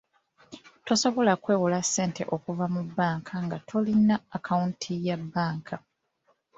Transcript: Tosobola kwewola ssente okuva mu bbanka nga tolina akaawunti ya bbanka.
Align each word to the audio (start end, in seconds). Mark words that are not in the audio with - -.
Tosobola 0.85 1.33
kwewola 1.43 1.79
ssente 1.85 2.21
okuva 2.35 2.65
mu 2.73 2.81
bbanka 2.87 3.35
nga 3.45 3.57
tolina 3.69 4.15
akaawunti 4.35 4.91
ya 5.07 5.17
bbanka. 5.23 5.75